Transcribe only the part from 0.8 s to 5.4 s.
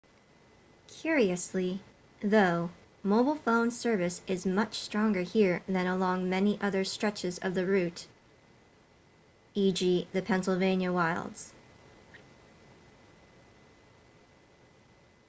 curiously though mobile phone service is much stronger